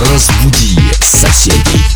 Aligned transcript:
Разбуди 0.00 0.78
соседей. 1.00 1.89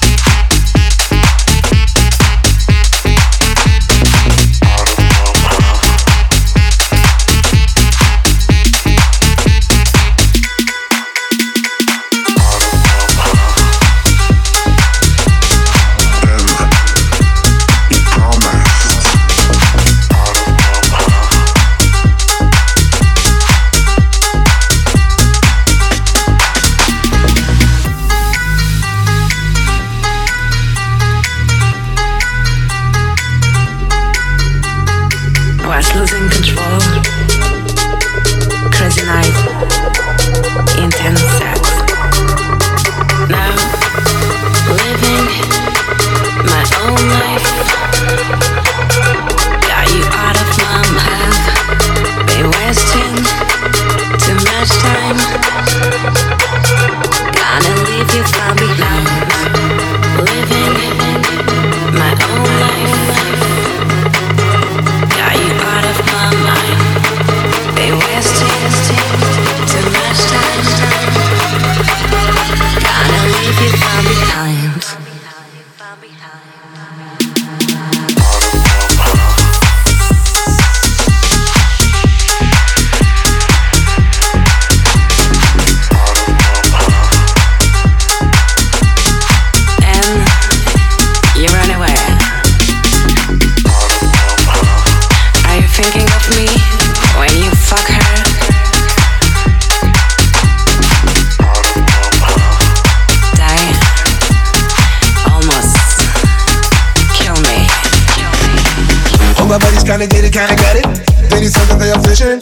kinda 109.94 110.08
get 110.08 110.24
it, 110.24 110.32
kinda 110.32 110.56
got 110.56 110.74
it. 110.74 110.86
They 111.30 111.38
need 111.38 111.52
something 111.52 111.78
they 111.78 111.92
are 111.92 112.02
fishing. 112.02 112.40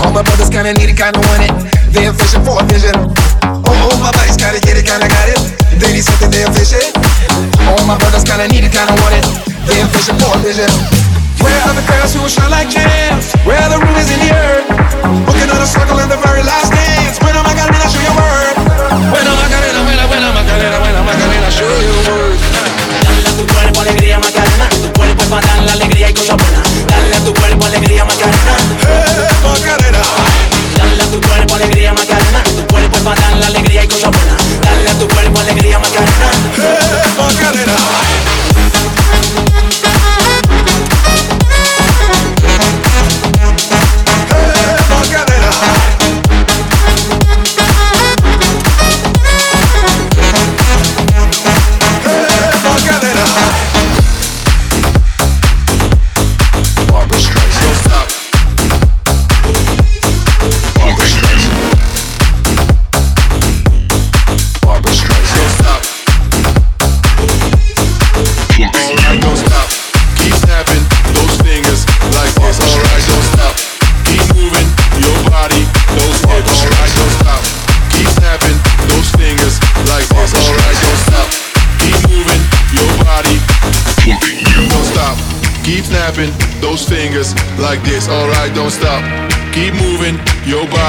All 0.00 0.10
my 0.10 0.22
brothers 0.22 0.48
kinda 0.48 0.72
need 0.72 0.88
it, 0.88 0.96
kinda 0.96 1.20
want 1.28 1.44
it. 1.44 1.52
They 1.92 2.06
are 2.06 2.14
fishing 2.14 2.42
for 2.46 2.62
a 2.62 2.64
vision. 2.64 2.96
Oh, 3.44 3.90
oh 3.90 3.96
my 4.00 4.10
buddies 4.12 4.38
kinda 4.40 4.58
get 4.60 4.78
it, 4.80 4.86
kinda 4.86 5.06
got 5.06 5.28
it. 5.28 5.38
They 5.76 5.92
need 5.92 6.04
something 6.04 6.30
they 6.30 6.44
are 6.44 6.52
fishing. 6.54 6.88
All 7.68 7.84
my 7.84 7.98
brothers 7.98 8.24
kinda 8.24 8.48
need 8.48 8.64
it, 8.64 8.72
kinda 8.72 8.94
want 9.02 9.14
it. 9.20 9.24
They 9.66 9.82
are 9.82 9.90
fishing 9.92 10.18
for 10.18 10.32
a 10.34 10.38
vision. 10.38 10.70
Where 11.44 11.60
are 11.68 11.74
the 11.74 11.84
girls 11.92 12.14
who 12.14 12.26
shine 12.26 12.50
like 12.50 12.70
Jane? 12.70 13.01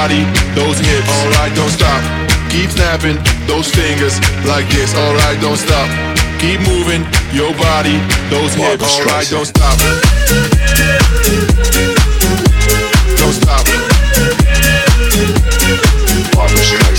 body, 0.04 0.24
those 0.54 0.78
hips. 0.78 1.08
Alright, 1.24 1.54
don't 1.56 1.70
stop. 1.70 2.00
Keep 2.50 2.70
snapping 2.70 3.16
those 3.46 3.70
fingers 3.70 4.20
like 4.44 4.68
this. 4.68 4.94
Alright, 4.94 5.40
don't 5.40 5.56
stop. 5.56 5.88
Keep 6.40 6.60
moving 6.68 7.02
your 7.32 7.52
body, 7.56 7.96
those 8.28 8.52
hips. 8.52 8.84
Alright, 8.84 9.28
don't 9.30 9.46
stop. 9.46 9.76
Don't 13.20 13.36
stop. 13.40 13.64
Barbra 16.34 16.58
Streisand. 16.68 16.93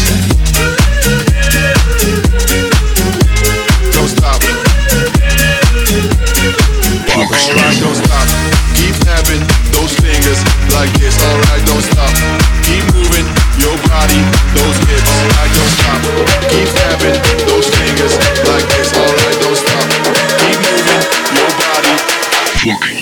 20. 22.65 22.94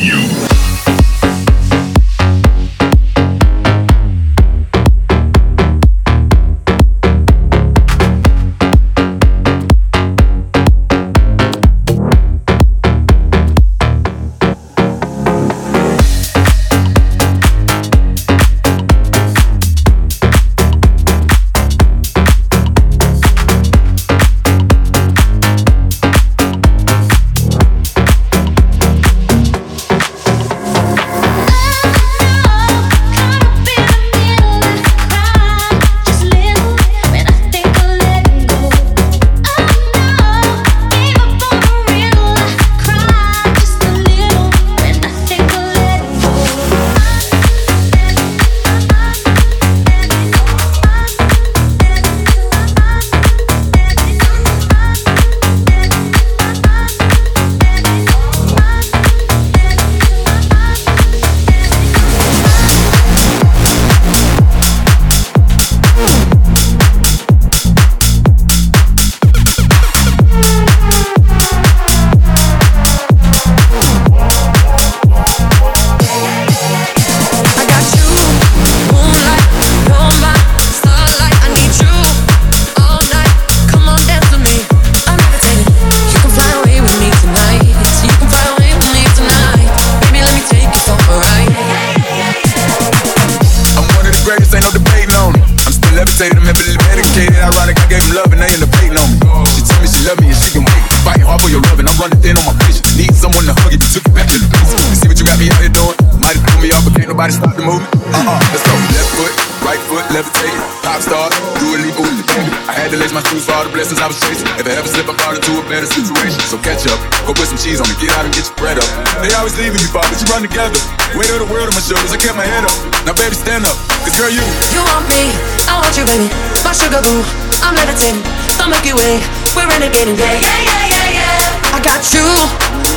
Levitate. 110.24 110.56
Pop 110.84 111.00
star, 111.04 111.28
do 111.60 111.76
a 111.76 111.78
leap 111.84 111.96
baby. 111.96 112.52
I 112.68 112.74
had 112.74 112.92
to 112.92 112.98
lace 112.98 113.12
my 113.12 113.24
shoes 113.28 113.44
for 113.44 113.54
all 113.56 113.68
the 113.68 113.74
blessings 113.76 114.00
I 114.00 114.08
was 114.08 114.20
chasing. 114.24 114.48
If 114.56 114.68
I 114.68 114.80
ever 114.80 114.88
slip, 114.88 115.08
I 115.12 115.16
fall 115.20 115.36
into 115.36 115.60
a 115.60 115.64
better 115.68 115.88
situation. 115.88 116.40
So 116.48 116.56
catch 116.60 116.88
up, 116.88 117.00
go 117.28 117.36
put 117.36 117.52
some 117.52 117.60
cheese 117.60 117.84
on 117.84 117.88
me, 117.88 117.96
get 118.00 118.16
out 118.16 118.24
and 118.24 118.34
get 118.34 118.48
your 118.48 118.56
bread 118.56 118.78
up. 118.80 118.88
They 119.20 119.32
always 119.36 119.56
leaving 119.60 119.80
you, 119.84 119.90
Bob, 119.92 120.08
but 120.08 120.20
you 120.20 120.28
run 120.32 120.44
together. 120.44 120.80
Weight 121.16 121.30
of 121.36 121.44
the 121.44 121.50
world 121.52 121.68
on 121.68 121.76
my 121.76 121.84
shoulders, 121.84 122.12
I 122.16 122.20
kept 122.20 122.40
my 122.40 122.48
head 122.48 122.64
up. 122.64 122.76
Now, 123.04 123.14
baby, 123.20 123.36
stand 123.36 123.68
up, 123.68 123.76
cause 124.04 124.16
girl, 124.16 124.32
you. 124.32 124.44
You 124.72 124.82
want 124.88 125.06
me, 125.12 125.32
I 125.68 125.76
want 125.80 125.94
you, 126.00 126.08
baby. 126.08 126.28
My 126.64 126.72
sugar 126.72 127.04
boo, 127.04 127.22
I'm 127.64 127.76
levitating. 127.76 128.24
The 128.56 128.66
Milky 128.70 128.96
Way, 128.96 129.20
we're 129.56 129.68
renegading. 129.68 130.16
Yeah, 130.16 130.40
yeah, 130.40 130.60
yeah, 130.64 130.84
yeah, 130.88 131.20
yeah. 131.20 131.76
I 131.76 131.80
got 131.84 132.00
you, 132.16 132.24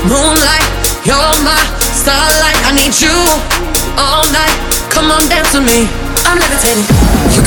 moonlight. 0.06 0.66
You're 1.06 1.38
my 1.46 1.58
starlight. 1.94 2.58
I 2.66 2.74
need 2.74 2.94
you 2.98 3.14
all 3.94 4.26
night. 4.34 4.58
Come 4.90 5.10
on, 5.10 5.22
dance 5.28 5.54
with 5.54 5.64
me. 5.64 5.86
I'm 6.26 6.38
levitating. 6.38 7.15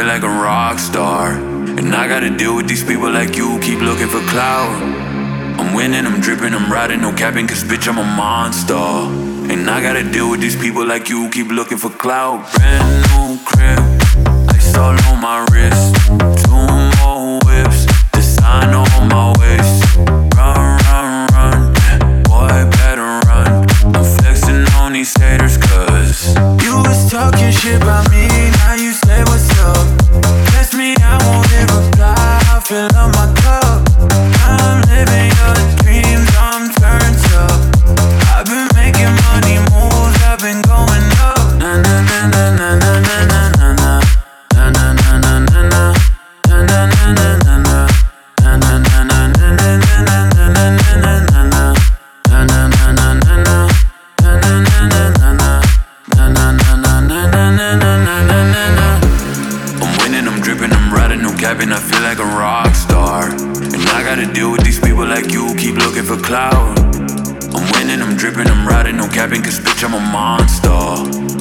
Feel 0.00 0.08
like 0.08 0.22
a 0.22 0.28
rock 0.28 0.78
star. 0.78 1.32
And 1.78 1.94
I 1.94 2.08
gotta 2.08 2.30
deal 2.34 2.56
with 2.56 2.66
these 2.66 2.82
people 2.82 3.10
like 3.10 3.36
you, 3.36 3.58
keep 3.60 3.80
looking 3.80 4.08
for 4.08 4.22
clout. 4.32 4.72
I'm 5.60 5.74
winning, 5.74 6.06
I'm 6.06 6.20
dripping, 6.22 6.54
I'm 6.54 6.72
riding, 6.72 7.02
no 7.02 7.12
capping, 7.12 7.46
cause 7.46 7.64
bitch, 7.64 7.86
I'm 7.86 7.98
a 7.98 8.04
monster. 8.04 8.74
And 9.52 9.68
I 9.68 9.82
gotta 9.82 10.02
deal 10.10 10.30
with 10.30 10.40
these 10.40 10.56
people 10.56 10.86
like 10.86 11.10
you, 11.10 11.28
keep 11.28 11.48
looking 11.48 11.76
for 11.76 11.90
clout. 11.90 12.50
Brand 12.54 12.88
new 13.10 13.38
crib, 13.44 13.80
ice 14.48 14.74
all 14.74 14.96
on 15.10 15.20
my 15.20 15.44
wrist. 15.52 15.84
Two 16.44 16.64
more 17.00 17.38
whips, 17.44 17.84
design 18.12 18.72
on 18.72 19.08
my 19.14 19.34
waist. 19.38 19.96
Run, 20.36 20.78
run, 20.88 21.28
run, 21.34 22.22
boy, 22.22 22.56
better 22.78 23.10
run. 23.28 23.48
I'm 23.94 24.04
flexing 24.16 24.64
on 24.80 24.94
these 24.94 25.12
haters, 25.20 25.58
cause 25.58 26.34
you 26.64 26.74
was 26.88 27.10
talking 27.10 27.50
shit 27.50 27.82
about 27.82 28.09
monster. 70.12 70.82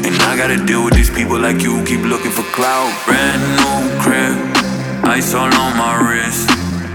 And 0.05 0.15
I 0.29 0.35
gotta 0.35 0.59
deal 0.65 0.83
with 0.83 0.93
these 0.93 1.09
people 1.09 1.39
like 1.39 1.61
you, 1.61 1.83
keep 1.85 2.01
looking 2.01 2.31
for 2.31 2.43
clout. 2.55 2.91
Brand 3.05 3.41
new 3.59 3.77
crib, 4.03 4.35
ice 5.05 5.33
all 5.33 5.53
on 5.63 5.71
my 5.77 5.93
wrist. 6.03 6.49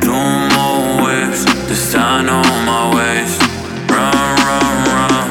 Two 0.04 0.24
more 0.54 1.04
whips, 1.04 1.44
the 1.68 1.74
sign 1.74 2.28
on 2.28 2.46
my 2.66 2.84
waist. 2.94 3.40
Run, 3.88 4.12
run, 4.46 4.74
run, 4.92 5.24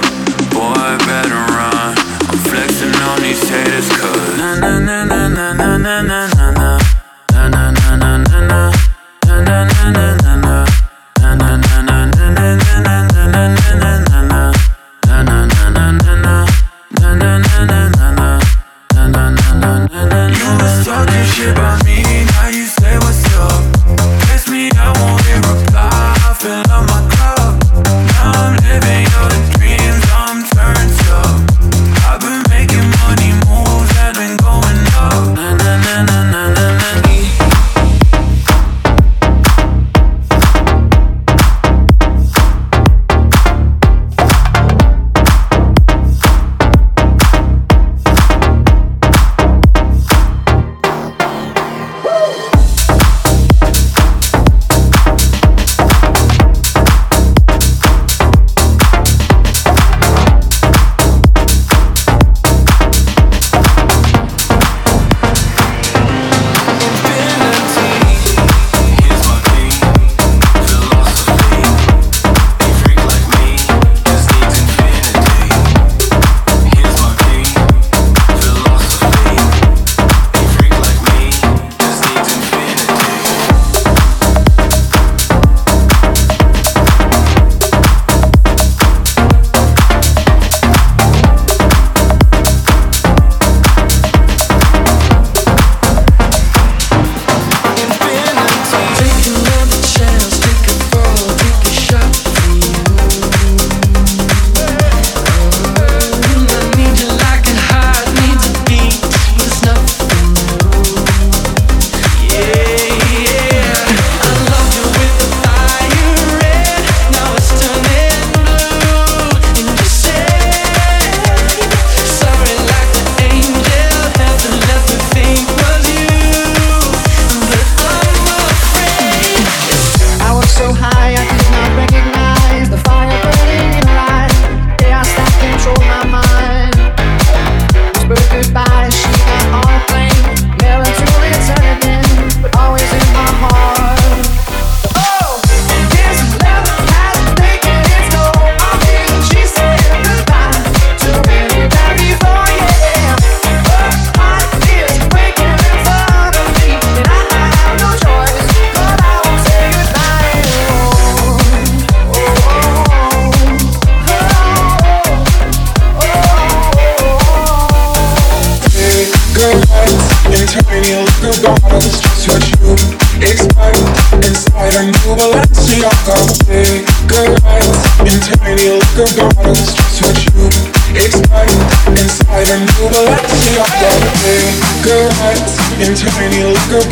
boy, 0.50 0.84
better 1.06 1.42
run. 1.58 1.94
I'm 2.30 2.40
flexing 2.50 2.96
on 3.10 3.22
these 3.22 3.44
haters, 3.50 3.90
cause 4.00 4.38
na 4.38 4.60
na 4.60 5.06
na 5.06 5.28
na 5.28 5.54
na 5.54 5.78
na 5.78 6.02
na. 6.02 6.33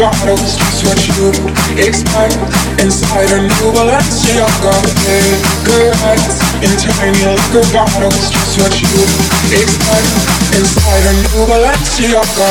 Bottles, 0.02 0.58
just 0.58 0.84
what 0.86 0.98
you 1.08 1.30
expect 1.78 2.34
inside 2.82 3.30
a 3.32 3.42
new 3.42 3.72
Balenciaga. 3.72 4.74
Cigarettes 5.62 6.42
in 6.66 6.74
tiny 6.78 7.26
liquor 7.26 7.66
bottles, 7.72 8.30
just 8.32 8.58
what 8.60 8.74
you 8.82 9.06
expect 9.54 10.10
inside 10.58 11.06
a 11.06 11.14
new 11.22 11.46
Balenciaga. 11.46 12.50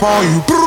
For 0.00 0.22
you. 0.24 0.59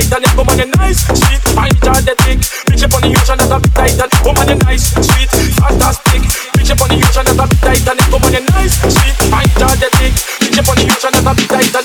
Italian 0.00 0.32
woman 0.36 0.58
you 0.58 0.68
nice, 0.80 1.04
sweet, 1.04 1.42
fine, 1.52 1.76
genetic 1.84 2.38
Bitch 2.66 2.84
up 2.84 2.94
on 2.96 3.00
the 3.04 3.12
ocean 3.12 3.36
that's 3.36 3.52
a 3.52 3.58
bit 3.60 3.76
Italian 3.76 4.20
woman 4.24 4.48
you 4.48 4.56
nice, 4.64 4.96
sweet, 4.96 5.30
fantastic. 5.60 6.22
Bitch 6.56 6.72
up 6.72 6.80
on 6.80 6.88
the 6.88 6.96
ocean 7.04 7.24
that's 7.28 7.36
a 7.36 7.46
bit 7.46 7.76
Italian 7.84 8.08
woman 8.08 8.32
you 8.32 8.42
nice, 8.56 8.74
sweet, 8.80 9.16
fine, 9.28 9.50
genetic 9.60 10.12
Bitch 10.40 10.58
up 10.58 10.68
on 10.72 10.76
the 10.80 10.84
ocean 10.88 11.12
that's 11.12 11.28
a 11.28 11.32
bit 11.36 11.52
Italian 11.52 11.79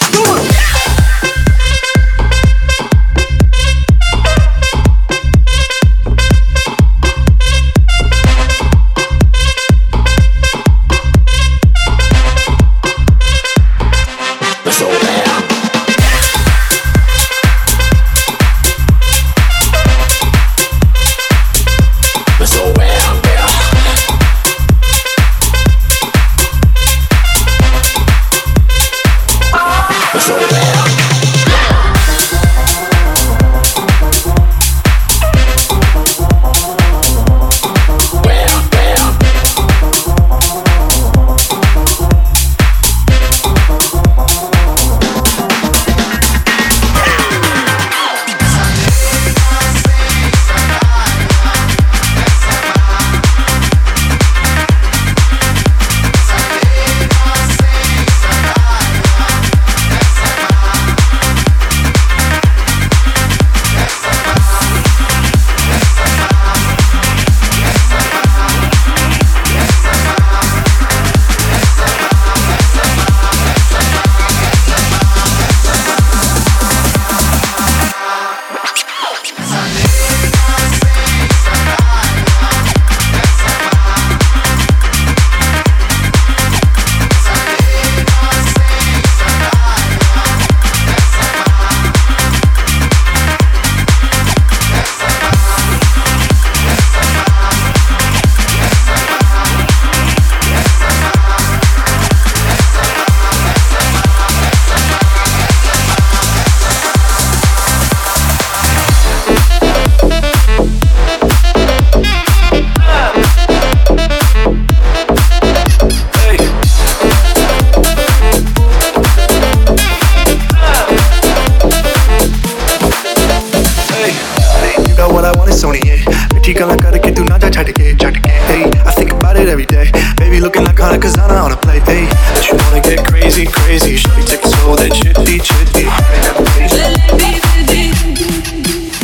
She 126.46 126.54
gonna 126.54 126.78
gotta 126.78 127.00
Naja 127.00 127.52
try 127.52 127.64
to 127.64 127.74
get 127.74 128.00
try 128.00 128.12
to 128.12 128.20
get 128.20 128.42
hey 128.46 128.70
I 128.86 128.92
think 128.92 129.12
about 129.12 129.36
it 129.36 129.50
every 129.50 129.66
day. 129.66 129.90
Baby 130.16 130.40
looking 130.40 130.64
like 130.64 130.78
Hana 130.78 131.00
Kazana 131.00 131.44
on 131.44 131.52
a 131.52 131.58
plate 131.58 131.82
hey 131.82 132.06
But 132.36 132.48
you 132.48 132.56
wanna 132.56 132.82
get 132.82 133.04
crazy 133.08 133.48
crazy? 133.48 133.98
Shorty 133.98 134.22
take 134.22 134.46
it 134.46 134.54
slow 134.54 134.76
then 134.76 134.92
chitty 134.92 135.40
chitty 135.40 135.90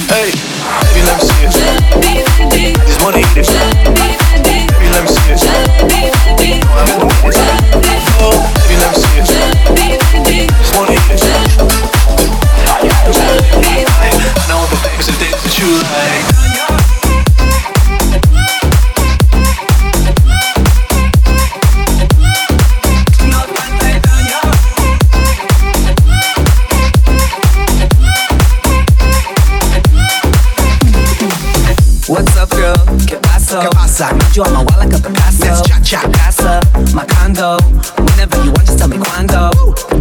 Hey 0.05 0.29
baby 0.85 1.01
let 1.01 1.17
me 1.17 1.25
see 1.25 1.41
it. 1.41 2.77
I 2.77 2.85
just 2.85 3.01
wanna 3.03 3.17
eat 3.17 3.37
it. 3.37 3.70
You 34.41 34.47
on 34.47 34.53
my 34.53 34.63
wall 34.65 34.79
like 34.79 34.93
a 34.93 34.99
Picasso. 34.99 35.45
Let's 35.45 35.61
cha 35.67 35.77
cha. 35.81 36.01
Casa, 36.11 36.61
my 36.93 37.05
condo. 37.05 37.57
Whenever 37.97 38.37
you 38.43 38.51
want, 38.51 38.65
just 38.65 38.79
tell 38.79 38.87
me 38.87 38.97
cuando. 38.97 39.51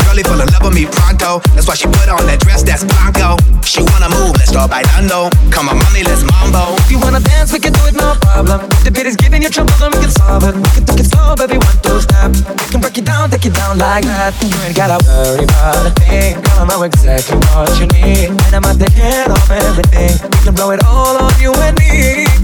Girlie 0.04 0.24
full 0.24 0.40
of 0.40 0.48
love 0.52 0.64
with 0.64 0.74
me 0.74 0.86
pronto. 0.86 1.40
That's 1.54 1.68
why 1.68 1.74
she 1.74 1.86
put 1.86 2.08
on 2.08 2.24
that 2.26 2.40
dress 2.40 2.62
that's 2.62 2.84
blanco. 2.84 3.36
She 3.64 3.82
wanna 3.82 4.08
move, 4.08 4.36
let's 4.36 4.50
start 4.50 4.70
bailando. 4.70 5.30
Come 5.52 5.68
on, 5.68 5.76
mommy, 5.78 6.02
let's 6.04 6.24
mambo. 6.24 6.76
If 6.84 6.90
you 6.90 6.98
wanna 6.98 7.20
dance, 7.20 7.52
we 7.52 7.60
can 7.60 7.72
do 7.72 7.84
it, 7.86 7.94
no 7.94 8.16
problem. 8.20 8.60
If 8.80 8.84
the 8.84 8.90
beat 8.90 9.06
is 9.06 9.16
giving 9.16 9.42
you 9.42 9.50
trouble, 9.50 9.74
then 9.78 9.90
we 9.92 9.98
can 10.00 10.10
solve 10.10 10.44
it. 10.44 10.54
We 10.56 10.68
can 10.74 10.84
take 10.86 11.00
it 11.00 11.08
slow, 11.10 11.36
baby, 11.36 11.58
one, 11.58 11.78
two, 11.82 12.00
step. 12.00 12.32
We 12.32 12.66
can 12.70 12.80
break 12.80 12.98
it 12.98 13.04
down, 13.04 13.30
take 13.30 13.46
it 13.46 13.54
down 13.54 13.78
like 13.78 14.04
that. 14.04 14.32
You 14.40 14.56
ain't 14.64 14.76
gotta 14.76 14.98
worry 15.04 15.44
about 15.44 15.86
a 15.86 15.92
thing. 16.00 16.40
Girl, 16.40 16.60
I 16.60 16.64
know 16.68 16.82
exactly 16.82 17.36
what 17.52 17.70
you 17.80 17.86
need. 17.92 18.30
And 18.48 18.52
I'm 18.56 18.64
at 18.64 18.78
the 18.78 18.88
head 18.96 19.30
of 19.30 19.50
everything. 19.50 20.16
We 20.32 20.38
can 20.44 20.54
blow 20.54 20.70
it 20.70 20.82
all 20.84 21.18
on 21.18 21.34
you 21.40 21.52
and 21.54 21.76
me. 21.78 22.39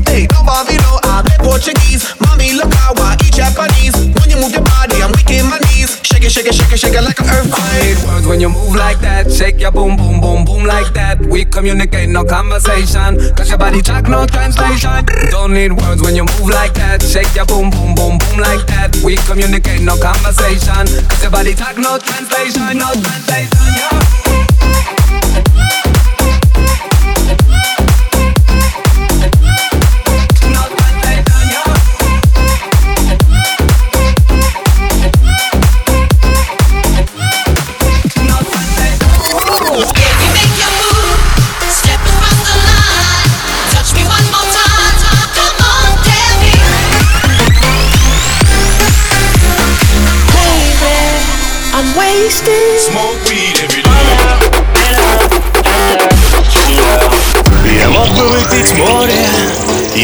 We 11.36 11.44
communicate, 11.44 12.08
no 12.08 12.24
conversation. 12.24 13.18
Cause 13.36 13.50
your 13.50 13.58
body 13.58 13.82
talk, 13.82 14.08
no 14.08 14.24
translation. 14.24 15.04
Don't 15.28 15.52
need 15.52 15.70
words 15.70 16.00
when 16.00 16.16
you 16.16 16.24
move 16.24 16.48
like 16.48 16.72
that. 16.80 17.02
Shake 17.02 17.34
your 17.34 17.44
boom, 17.44 17.68
boom, 17.68 17.94
boom, 17.94 18.16
boom 18.16 18.38
like 18.38 18.66
that. 18.68 18.96
We 19.04 19.16
communicate, 19.16 19.82
no 19.82 19.98
conversation. 19.98 20.88
Cause 21.10 21.20
your 21.20 21.30
body 21.30 21.52
talk, 21.52 21.76
no 21.76 21.98
translation, 21.98 22.78
no 22.78 22.88
translation. 22.88 23.52
Yeah. 23.76 24.25